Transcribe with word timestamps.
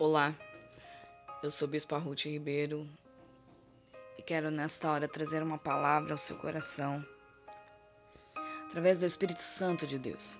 Olá, 0.00 0.34
eu 1.42 1.50
sou 1.50 1.68
Bispa 1.68 1.98
Ruth 1.98 2.24
Ribeiro 2.24 2.88
e 4.16 4.22
quero 4.22 4.50
nesta 4.50 4.90
hora 4.90 5.06
trazer 5.06 5.42
uma 5.42 5.58
palavra 5.58 6.12
ao 6.12 6.16
seu 6.16 6.38
coração 6.38 7.04
através 8.66 8.96
do 8.96 9.04
Espírito 9.04 9.42
Santo 9.42 9.86
de 9.86 9.98
Deus. 9.98 10.38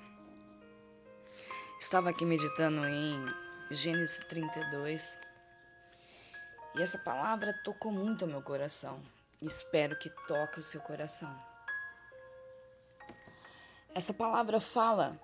Estava 1.79 2.09
aqui 2.09 2.25
meditando 2.25 2.87
em 2.87 3.23
Gênesis 3.71 4.25
32 4.31 5.21
e 6.77 6.83
essa 6.83 6.97
palavra 6.97 7.53
tocou 7.63 7.93
muito 7.93 8.25
ao 8.25 8.31
meu 8.31 8.41
coração 8.41 8.99
espero 9.43 9.95
que 9.99 10.09
toque 10.27 10.59
o 10.59 10.63
seu 10.65 10.81
coração. 10.81 11.39
Essa 13.95 14.15
palavra 14.15 14.59
fala 14.59 15.21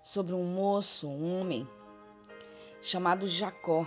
sobre 0.00 0.32
um 0.32 0.44
moço, 0.44 1.08
um 1.08 1.40
homem 1.40 1.68
chamado 2.80 3.26
Jacó. 3.26 3.86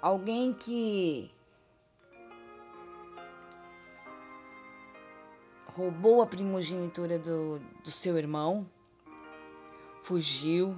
Alguém 0.00 0.52
que 0.52 1.30
roubou 5.66 6.22
a 6.22 6.26
primogenitura 6.26 7.18
do, 7.18 7.58
do 7.84 7.90
seu 7.90 8.16
irmão, 8.18 8.68
fugiu, 10.02 10.76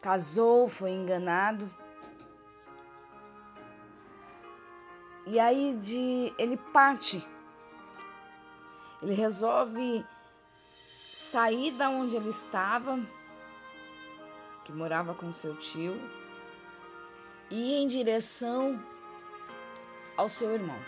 casou, 0.00 0.68
foi 0.68 0.90
enganado. 0.90 1.72
E 5.26 5.38
aí 5.38 5.76
de 5.76 6.32
ele 6.38 6.56
parte. 6.56 7.26
Ele 9.02 9.12
resolve 9.12 10.04
sair 11.12 11.72
da 11.72 11.88
onde 11.88 12.16
ele 12.16 12.30
estava 12.30 12.98
que 14.68 14.72
morava 14.74 15.14
com 15.14 15.32
seu 15.32 15.56
tio, 15.56 15.98
e 17.50 17.76
em 17.76 17.88
direção 17.88 18.78
ao 20.14 20.28
seu 20.28 20.52
irmão. 20.52 20.78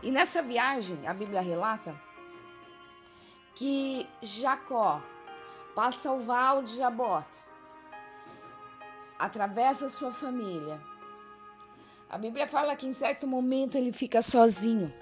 E 0.00 0.12
nessa 0.12 0.40
viagem, 0.40 1.04
a 1.04 1.12
Bíblia 1.12 1.40
relata 1.40 2.00
que 3.52 4.08
Jacó 4.22 5.02
passa 5.74 6.12
o 6.12 6.20
val 6.20 6.62
de 6.62 6.76
Jabote, 6.76 7.40
atravessa 9.18 9.88
sua 9.88 10.12
família. 10.12 10.80
A 12.08 12.16
Bíblia 12.16 12.46
fala 12.46 12.76
que 12.76 12.86
em 12.86 12.92
certo 12.92 13.26
momento 13.26 13.76
ele 13.76 13.92
fica 13.92 14.22
sozinho. 14.22 14.94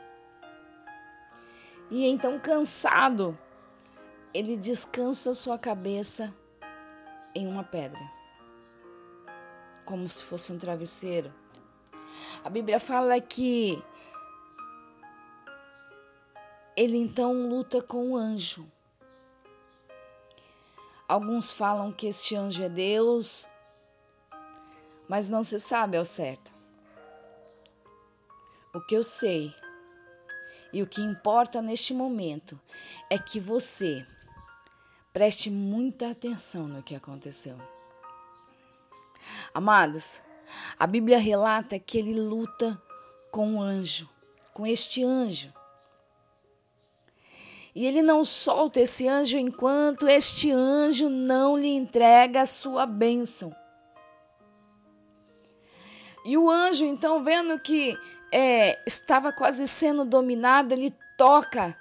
E 1.91 2.07
então, 2.07 2.41
cansado, 2.41 3.39
ele 4.33 4.57
descansa 4.57 5.35
sua 5.35 5.59
cabeça 5.59 6.35
em 7.35 7.47
uma 7.47 7.65
pedra, 7.65 8.01
como 9.85 10.09
se 10.09 10.25
fosse 10.25 10.53
um 10.53 10.59
travesseiro. 10.59 11.33
A 12.45 12.51
Bíblia 12.51 12.79
fala 12.79 13.21
que 13.21 13.83
ele 16.77 16.97
então 16.97 17.49
luta 17.49 17.83
com 17.83 18.13
o 18.13 18.17
anjo. 18.17 18.71
Alguns 21.09 21.53
falam 21.53 21.93
que 21.93 22.07
este 22.07 22.35
anjo 22.35 22.63
é 22.63 22.69
Deus, 22.69 23.47
mas 25.09 25.29
não 25.29 25.43
se 25.45 25.59
sabe 25.59 25.97
ao 25.97 26.05
certo. 26.05 26.53
O 28.75 28.81
que 28.81 28.95
eu 28.95 29.05
sei 29.05 29.55
e 30.73 30.83
o 30.83 30.87
que 30.87 31.03
importa 31.03 31.61
neste 31.61 31.93
momento 31.93 32.59
é 33.11 33.19
que 33.19 33.39
você 33.39 34.07
Preste 35.13 35.51
muita 35.51 36.11
atenção 36.11 36.67
no 36.67 36.83
que 36.83 36.95
aconteceu. 36.95 37.59
Amados, 39.53 40.23
a 40.79 40.87
Bíblia 40.87 41.19
relata 41.19 41.79
que 41.79 41.99
ele 41.99 42.19
luta 42.19 42.81
com 43.31 43.55
um 43.55 43.61
anjo, 43.63 44.09
com 44.55 44.67
este 44.67 45.05
anjo. 45.05 45.53
E 47.75 47.87
ele 47.87 48.03
não 48.03 48.25
solta 48.25 48.81
esse 48.81 49.07
anjo 49.07 49.39
enquanto 49.39 50.09
este 50.09 50.51
anjo 50.51 51.09
não 51.09 51.57
lhe 51.57 51.69
entrega 51.69 52.43
a 52.43 52.47
sua 52.47 52.87
bênção. 52.87 53.55
E 56.25 56.39
o 56.39 56.49
anjo, 56.51 56.85
então, 56.85 57.23
vendo 57.23 57.59
que 57.59 57.99
é, 58.31 58.83
estava 58.87 59.33
quase 59.33 59.67
sendo 59.67 60.05
dominado, 60.05 60.73
ele 60.73 60.95
toca 61.19 61.77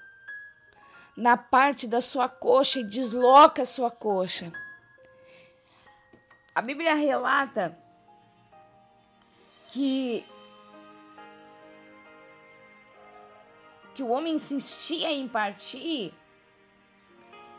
na 1.21 1.37
parte 1.37 1.85
da 1.85 2.01
sua 2.01 2.27
coxa 2.27 2.79
e 2.79 2.83
desloca 2.83 3.61
a 3.61 3.65
sua 3.65 3.91
coxa. 3.91 4.51
A 6.55 6.63
Bíblia 6.63 6.95
relata 6.95 7.77
que 9.69 10.25
que 13.93 14.01
o 14.01 14.09
homem 14.09 14.33
insistia 14.33 15.11
em 15.11 15.27
partir 15.27 16.11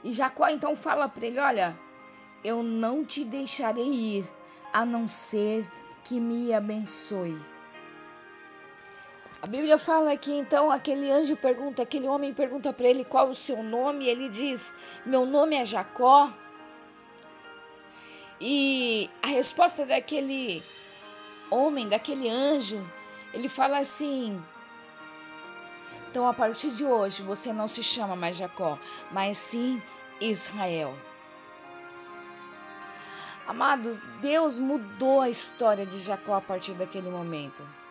e 0.03 0.13
Jacó 0.13 0.49
então 0.49 0.75
fala 0.75 1.09
para 1.09 1.25
ele: 1.25 1.39
Olha, 1.39 1.79
eu 2.43 2.65
não 2.65 3.05
te 3.05 3.25
deixarei 3.25 3.93
ir 3.93 4.33
a 4.73 4.85
não 4.85 5.07
ser 5.07 5.71
que 6.03 6.19
me 6.19 6.53
abençoe. 6.53 7.41
A 9.43 9.47
Bíblia 9.49 9.77
fala 9.77 10.17
que 10.17 10.31
então 10.31 10.71
aquele 10.71 11.11
anjo 11.11 11.37
pergunta, 11.37 11.83
aquele 11.83 12.07
homem 12.07 12.33
pergunta 12.33 12.73
para 12.73 12.87
ele 12.87 13.05
qual 13.05 13.29
o 13.29 13.35
seu 13.35 13.61
nome, 13.61 14.07
ele 14.07 14.29
diz: 14.29 14.73
Meu 15.05 15.27
nome 15.27 15.57
é 15.57 15.65
Jacó. 15.65 16.31
E 18.41 19.11
a 19.21 19.27
resposta 19.27 19.85
daquele 19.85 20.63
homem, 21.51 21.89
daquele 21.89 22.31
anjo, 22.31 22.81
ele 23.35 23.49
fala 23.49 23.79
assim: 23.79 24.41
Então 26.09 26.29
a 26.29 26.33
partir 26.33 26.71
de 26.71 26.85
hoje 26.85 27.25
você 27.25 27.53
não 27.53 27.67
se 27.67 27.83
chama 27.83 28.15
mais 28.15 28.37
Jacó, 28.37 28.79
mas 29.11 29.39
sim 29.39 29.83
Israel. 30.21 30.95
Amados, 33.49 33.99
Deus 34.21 34.61
mudou 34.61 35.21
a 35.21 35.29
história 35.29 35.85
de 35.85 35.99
Jacó 35.99 36.35
a 36.35 36.41
partir 36.41 36.75
daquele 36.75 37.11
momento. 37.11 37.82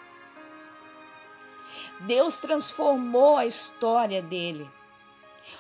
Deus 2.06 2.40
transformou 2.40 3.38
a 3.38 3.46
história 3.46 4.22
dele. 4.22 4.68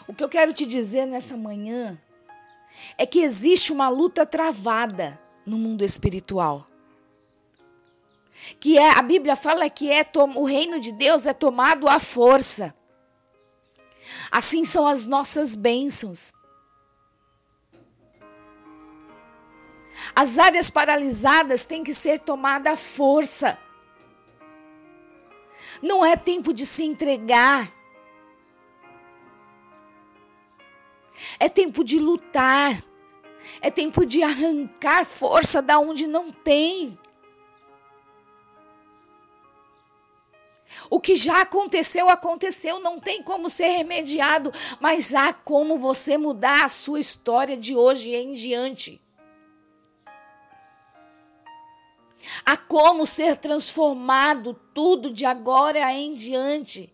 O 0.08 0.14
que 0.14 0.24
eu 0.24 0.30
quero 0.30 0.54
te 0.54 0.66
dizer 0.66 1.06
nessa 1.06 1.38
manhã 1.38 2.00
é 2.98 3.06
que 3.06 3.20
existe 3.20 3.72
uma 3.72 3.90
luta 3.90 4.26
travada 4.26 5.20
no 5.46 5.58
mundo 5.58 5.84
espiritual. 5.84 6.68
Que 8.60 8.78
é, 8.78 8.92
a 8.92 9.02
Bíblia 9.02 9.36
fala 9.36 9.70
que 9.70 9.92
é 9.92 10.06
o 10.36 10.44
reino 10.44 10.80
de 10.80 10.92
Deus 10.92 11.28
é 11.28 11.34
tomado 11.34 11.88
à 11.88 12.00
força. 12.00 12.74
Assim 14.32 14.66
são 14.66 14.88
as 14.88 15.06
nossas 15.06 15.54
bênçãos. 15.54 16.34
As 20.16 20.40
áreas 20.40 20.70
paralisadas 20.70 21.66
têm 21.66 21.84
que 21.84 21.94
ser 21.94 22.20
tomadas 22.20 22.74
à 22.74 22.76
força. 22.76 23.58
Não 25.82 26.06
é 26.06 26.16
tempo 26.16 26.54
de 26.54 26.66
se 26.66 26.84
entregar. 26.84 27.72
É 31.40 31.50
tempo 31.50 31.84
de 31.84 32.00
lutar. 32.00 32.84
É 33.62 33.72
tempo 33.72 34.06
de 34.06 34.22
arrancar 34.22 35.06
força 35.06 35.62
da 35.62 35.80
onde 35.80 36.08
não 36.08 36.32
tem. 36.32 36.98
O 40.90 41.00
que 41.00 41.16
já 41.16 41.42
aconteceu, 41.42 42.10
aconteceu, 42.10 42.80
não 42.80 43.00
tem 43.00 43.24
como 43.24 43.50
ser 43.50 43.68
remediado, 43.68 44.52
mas 44.80 45.14
há 45.14 45.34
como 45.34 45.78
você 45.78 46.18
mudar 46.18 46.66
a 46.66 46.70
sua 46.70 47.00
história 47.00 47.58
de 47.58 47.76
hoje 47.76 48.14
em 48.14 48.34
diante. 48.34 49.02
A 52.46 52.56
como 52.58 53.06
ser 53.06 53.38
transformado 53.38 54.54
tudo 54.74 55.12
de 55.12 55.26
agora 55.26 55.94
em 55.94 56.14
diante. 56.14 56.94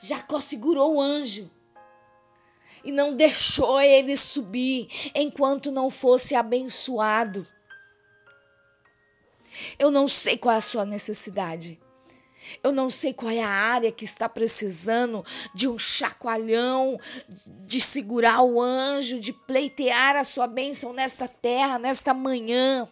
Jacó 0.00 0.40
segurou 0.40 0.96
o 0.96 1.00
anjo 1.00 1.50
e 2.82 2.92
não 2.92 3.16
deixou 3.16 3.80
ele 3.80 4.16
subir 4.16 4.88
enquanto 5.14 5.72
não 5.72 5.90
fosse 5.90 6.34
abençoado. 6.34 7.46
Eu 9.78 9.90
não 9.90 10.08
sei 10.08 10.36
qual 10.36 10.54
é 10.54 10.58
a 10.58 10.60
sua 10.60 10.84
necessidade. 10.84 11.80
Eu 12.62 12.72
não 12.72 12.90
sei 12.90 13.12
qual 13.12 13.30
é 13.30 13.42
a 13.42 13.48
área 13.48 13.92
que 13.92 14.04
está 14.04 14.28
precisando 14.28 15.24
de 15.54 15.68
um 15.68 15.78
chacoalhão, 15.78 16.98
de 17.66 17.80
segurar 17.80 18.42
o 18.42 18.60
anjo, 18.60 19.20
de 19.20 19.32
pleitear 19.32 20.16
a 20.16 20.24
sua 20.24 20.46
bênção 20.46 20.92
nesta 20.92 21.28
terra, 21.28 21.78
nesta 21.78 22.12
manhã. 22.12 22.88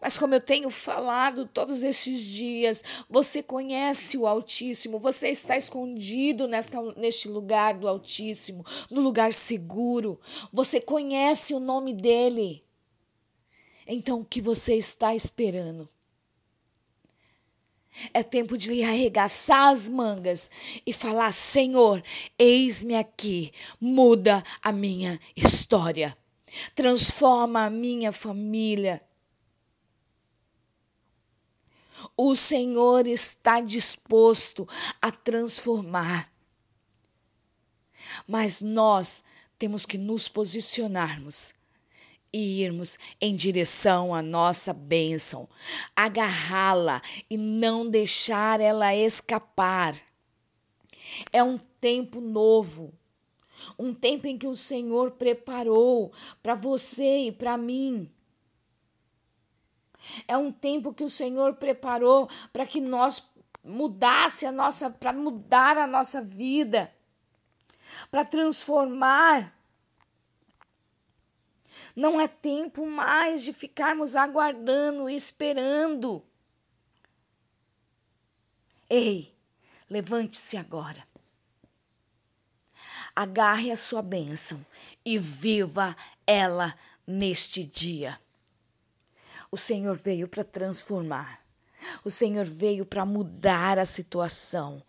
Mas 0.00 0.18
como 0.18 0.34
eu 0.34 0.40
tenho 0.40 0.70
falado 0.70 1.46
todos 1.46 1.82
esses 1.82 2.22
dias, 2.22 2.82
você 3.08 3.42
conhece 3.42 4.16
o 4.16 4.26
Altíssimo, 4.26 4.98
você 4.98 5.28
está 5.28 5.56
escondido 5.58 6.48
nesta, 6.48 6.80
neste 6.96 7.28
lugar 7.28 7.74
do 7.74 7.86
Altíssimo, 7.86 8.64
no 8.90 9.02
lugar 9.02 9.34
seguro. 9.34 10.18
Você 10.50 10.80
conhece 10.80 11.52
o 11.52 11.60
nome 11.60 11.92
dele. 11.92 12.64
Então 13.86 14.20
o 14.20 14.24
que 14.24 14.40
você 14.40 14.74
está 14.74 15.14
esperando? 15.14 15.88
É 18.14 18.22
tempo 18.22 18.56
de 18.56 18.70
lhe 18.70 18.84
arregaçar 18.84 19.68
as 19.68 19.88
mangas 19.88 20.50
e 20.86 20.92
falar: 20.92 21.32
Senhor, 21.32 22.02
eis-me 22.38 22.94
aqui, 22.94 23.52
muda 23.80 24.44
a 24.62 24.72
minha 24.72 25.20
história, 25.34 26.16
transforma 26.74 27.66
a 27.66 27.70
minha 27.70 28.12
família 28.12 29.00
o 32.16 32.34
Senhor 32.34 33.06
está 33.06 33.60
disposto 33.60 34.68
a 35.00 35.10
transformar. 35.10 36.30
Mas 38.26 38.60
nós 38.60 39.22
temos 39.58 39.84
que 39.84 39.98
nos 39.98 40.28
posicionarmos 40.28 41.54
e 42.32 42.62
irmos 42.62 42.98
em 43.20 43.34
direção 43.34 44.14
à 44.14 44.22
nossa 44.22 44.72
bênção, 44.72 45.48
agarrá-la 45.94 47.02
e 47.28 47.36
não 47.36 47.88
deixar 47.88 48.60
ela 48.60 48.94
escapar. 48.94 49.94
É 51.32 51.42
um 51.42 51.58
tempo 51.80 52.20
novo, 52.20 52.92
um 53.78 53.92
tempo 53.92 54.26
em 54.26 54.38
que 54.38 54.46
o 54.46 54.56
Senhor 54.56 55.12
preparou 55.12 56.12
para 56.42 56.54
você 56.54 57.26
e 57.26 57.32
para 57.32 57.56
mim. 57.56 58.10
É 60.26 60.36
um 60.36 60.50
tempo 60.50 60.94
que 60.94 61.04
o 61.04 61.10
Senhor 61.10 61.54
preparou 61.54 62.28
para 62.52 62.64
que 62.64 62.80
nós 62.80 63.22
mudasse 63.62 64.46
a 64.46 64.52
nossa, 64.52 64.90
para 64.90 65.12
mudar 65.12 65.76
a 65.76 65.86
nossa 65.86 66.22
vida, 66.22 66.92
para 68.10 68.24
transformar. 68.24 69.59
Não 72.00 72.18
é 72.18 72.26
tempo 72.26 72.86
mais 72.86 73.42
de 73.42 73.52
ficarmos 73.52 74.16
aguardando 74.16 75.10
e 75.10 75.14
esperando. 75.14 76.24
Ei, 78.88 79.36
levante-se 79.86 80.56
agora. 80.56 81.06
Agarre 83.14 83.70
a 83.70 83.76
sua 83.76 84.00
bênção 84.00 84.64
e 85.04 85.18
viva 85.18 85.94
ela 86.26 86.74
neste 87.06 87.62
dia. 87.62 88.18
O 89.50 89.58
Senhor 89.58 89.94
veio 89.94 90.26
para 90.26 90.42
transformar. 90.42 91.44
O 92.02 92.10
Senhor 92.10 92.46
veio 92.46 92.86
para 92.86 93.04
mudar 93.04 93.78
a 93.78 93.84
situação. 93.84 94.82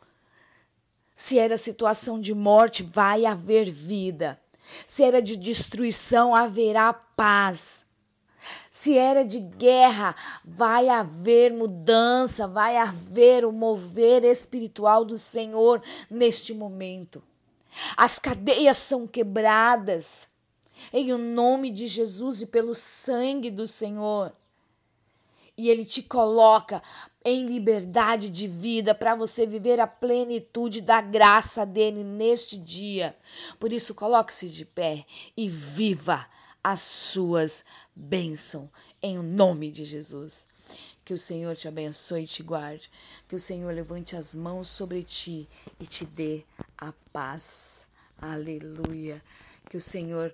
Se 1.14 1.38
era 1.38 1.58
situação 1.58 2.22
de 2.22 2.34
morte, 2.34 2.84
vai 2.84 3.26
haver 3.26 3.70
vida. 3.70 4.41
Se 4.86 5.04
era 5.04 5.22
de 5.22 5.36
destruição, 5.38 6.36
haverá 6.36 6.94
paz. 6.94 7.86
Se 8.70 8.98
era 8.98 9.24
de 9.24 9.40
guerra, 9.40 10.16
vai 10.44 10.90
haver 10.90 11.54
mudança, 11.54 12.48
vai 12.48 12.78
haver 12.78 13.46
o 13.46 13.52
mover 13.52 14.24
espiritual 14.24 15.06
do 15.06 15.18
Senhor 15.18 15.82
neste 16.10 16.54
momento. 16.54 17.22
As 17.96 18.18
cadeias 18.18 18.78
são 18.78 19.08
quebradas 19.08 20.30
em 20.92 21.14
o 21.14 21.18
nome 21.18 21.70
de 21.70 21.86
Jesus 21.86 22.42
e 22.42 22.48
pelo 22.48 22.74
sangue 22.74 23.52
do 23.52 23.68
Senhor 23.68 24.34
e 25.58 25.70
Ele 25.70 25.86
te 25.86 26.02
coloca 26.04 26.82
em 27.24 27.46
liberdade 27.46 28.30
de 28.30 28.48
vida 28.48 28.96
para 28.96 29.16
você 29.16 29.46
viver 29.46 29.80
a 29.80 29.88
plenitude 29.88 30.82
da 30.82 31.02
graça 31.02 31.66
dele 31.66 32.04
neste 32.04 32.58
dia. 32.58 33.16
Por 33.60 33.72
isso, 33.72 33.94
coloque-se 33.94 34.50
de 34.50 34.66
pé 34.66 35.06
e 35.38 35.50
viva 35.50 36.26
as 36.64 36.82
suas 36.82 37.66
bênçãos 37.96 38.70
em 39.02 39.18
nome 39.18 39.72
de 39.72 39.84
Jesus. 39.84 40.48
Que 41.04 41.14
o 41.14 41.18
Senhor 41.18 41.56
te 41.56 41.68
abençoe 41.68 42.24
e 42.24 42.28
te 42.28 42.44
guarde. 42.44 42.90
Que 43.28 43.36
o 43.36 43.40
Senhor 43.40 43.74
levante 43.74 44.16
as 44.16 44.34
mãos 44.34 44.68
sobre 44.70 45.04
ti 45.04 45.50
e 45.80 45.86
te 45.86 46.06
dê 46.06 46.46
a 46.78 46.94
paz. 47.12 47.88
Aleluia. 48.18 49.22
Que 49.70 49.78
o 49.78 49.82
Senhor 49.82 50.34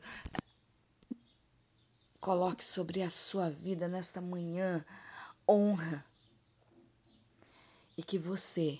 coloque 2.19 2.65
sobre 2.65 3.01
a 3.01 3.09
sua 3.09 3.49
vida 3.49 3.87
nesta 3.87 4.19
manhã 4.19 4.85
honra 5.47 6.05
e 7.97 8.03
que 8.03 8.19
você 8.19 8.79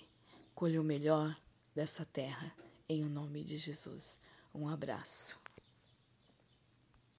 colhe 0.54 0.78
o 0.78 0.84
melhor 0.84 1.36
dessa 1.74 2.04
terra 2.04 2.52
em 2.88 3.04
o 3.04 3.08
nome 3.08 3.42
de 3.42 3.56
Jesus. 3.56 4.20
Um 4.54 4.68
abraço. 4.68 5.47